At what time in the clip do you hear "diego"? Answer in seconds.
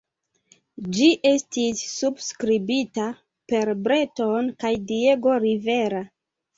4.93-5.41